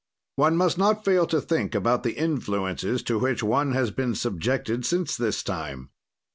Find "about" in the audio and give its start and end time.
1.75-2.01